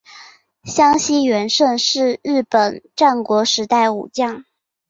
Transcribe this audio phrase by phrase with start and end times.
[0.63, 4.45] 香西元盛是日本战国时代武将。